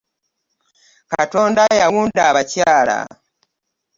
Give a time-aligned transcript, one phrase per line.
[1.11, 2.97] Katonda yawunda abakyala.